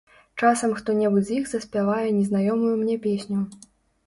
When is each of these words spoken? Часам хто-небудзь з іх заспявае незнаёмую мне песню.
Часам 0.43 0.71
хто-небудзь 0.79 1.27
з 1.29 1.35
іх 1.41 1.45
заспявае 1.51 2.09
незнаёмую 2.17 2.73
мне 2.81 2.95
песню. 3.05 3.39